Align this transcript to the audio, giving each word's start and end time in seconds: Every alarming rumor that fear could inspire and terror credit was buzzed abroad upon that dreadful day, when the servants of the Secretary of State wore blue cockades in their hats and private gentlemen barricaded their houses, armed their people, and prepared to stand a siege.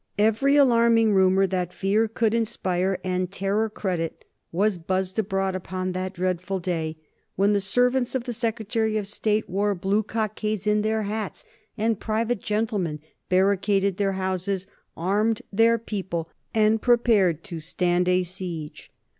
Every 0.17 0.55
alarming 0.55 1.13
rumor 1.13 1.45
that 1.45 1.71
fear 1.71 2.07
could 2.07 2.33
inspire 2.33 2.97
and 3.03 3.31
terror 3.31 3.69
credit 3.69 4.25
was 4.51 4.79
buzzed 4.79 5.19
abroad 5.19 5.53
upon 5.53 5.91
that 5.91 6.15
dreadful 6.15 6.57
day, 6.59 6.97
when 7.35 7.53
the 7.53 7.61
servants 7.61 8.15
of 8.15 8.23
the 8.23 8.33
Secretary 8.33 8.97
of 8.97 9.05
State 9.05 9.47
wore 9.47 9.75
blue 9.75 10.01
cockades 10.01 10.65
in 10.65 10.81
their 10.81 11.03
hats 11.03 11.45
and 11.77 11.99
private 11.99 12.41
gentlemen 12.41 12.99
barricaded 13.29 13.97
their 13.97 14.13
houses, 14.13 14.65
armed 14.97 15.43
their 15.53 15.77
people, 15.77 16.29
and 16.51 16.81
prepared 16.81 17.43
to 17.43 17.59
stand 17.59 18.07
a 18.07 18.23
siege. 18.23 18.91